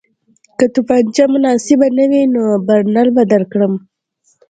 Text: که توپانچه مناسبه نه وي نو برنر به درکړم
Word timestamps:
که 0.57 0.65
توپانچه 0.73 1.23
مناسبه 1.33 1.87
نه 1.97 2.05
وي 2.11 2.21
نو 2.33 2.43
برنر 2.67 3.07
به 3.15 3.23
درکړم 3.31 3.73